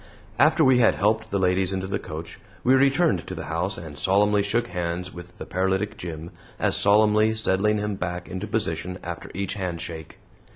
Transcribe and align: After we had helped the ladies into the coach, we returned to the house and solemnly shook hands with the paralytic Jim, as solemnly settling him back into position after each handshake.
After 0.39 0.65
we 0.65 0.79
had 0.79 0.95
helped 0.95 1.29
the 1.29 1.37
ladies 1.37 1.71
into 1.71 1.85
the 1.85 1.99
coach, 1.99 2.39
we 2.63 2.73
returned 2.73 3.27
to 3.27 3.35
the 3.35 3.43
house 3.45 3.77
and 3.77 3.99
solemnly 3.99 4.41
shook 4.41 4.69
hands 4.69 5.13
with 5.13 5.37
the 5.37 5.45
paralytic 5.45 5.95
Jim, 5.95 6.31
as 6.57 6.75
solemnly 6.75 7.35
settling 7.35 7.77
him 7.77 7.93
back 7.97 8.27
into 8.27 8.47
position 8.47 8.97
after 9.03 9.29
each 9.35 9.53
handshake. 9.53 10.17